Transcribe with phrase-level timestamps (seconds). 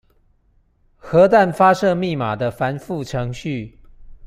[0.97, 3.79] 核彈發射密碼的繁複程序